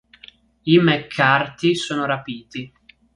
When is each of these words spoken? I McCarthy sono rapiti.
I 0.63 0.79
McCarthy 0.79 1.75
sono 1.75 2.05
rapiti. 2.05 2.73